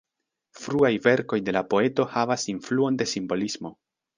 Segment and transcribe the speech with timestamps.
[0.61, 3.77] Fruaj verkoj de la poeto havas influon de simbolismo.